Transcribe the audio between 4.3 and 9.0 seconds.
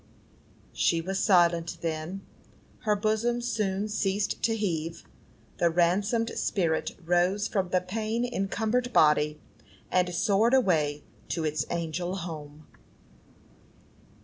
to heave; the ransomed spirit rose from the pain encumbered